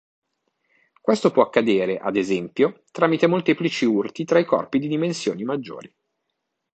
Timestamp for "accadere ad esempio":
1.43-2.81